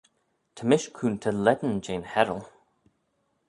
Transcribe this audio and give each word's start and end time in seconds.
Ta 0.55 0.63
mish 0.69 0.87
coontey 0.97 1.35
lane 1.43 1.73
jeh'n 1.83 2.05
Heral. 2.11 2.43